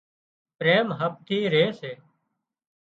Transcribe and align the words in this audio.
پريم 0.57 0.87
هپ 0.99 1.13
ٿِي 1.27 1.37
ري 1.53 1.65
سي 1.79 1.91